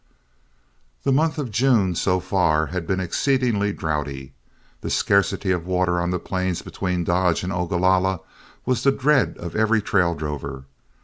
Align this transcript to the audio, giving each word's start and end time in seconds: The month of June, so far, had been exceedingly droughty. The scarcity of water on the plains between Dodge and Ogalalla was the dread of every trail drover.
The 1.03 1.11
month 1.11 1.37
of 1.37 1.51
June, 1.51 1.93
so 1.93 2.19
far, 2.19 2.65
had 2.65 2.87
been 2.87 2.99
exceedingly 2.99 3.71
droughty. 3.71 4.33
The 4.81 4.89
scarcity 4.89 5.51
of 5.51 5.67
water 5.67 6.01
on 6.01 6.09
the 6.09 6.17
plains 6.17 6.63
between 6.63 7.03
Dodge 7.03 7.43
and 7.43 7.53
Ogalalla 7.53 8.21
was 8.65 8.81
the 8.81 8.91
dread 8.91 9.35
of 9.37 9.55
every 9.55 9.79
trail 9.79 10.15
drover. 10.15 10.65